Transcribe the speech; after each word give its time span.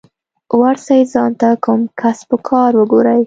ورسئ 0.59 1.01
ځان 1.13 1.31
ته 1.41 1.49
کوم 1.63 1.81
کسب 2.01 2.29
کار 2.47 2.71
وگورئ. 2.75 3.19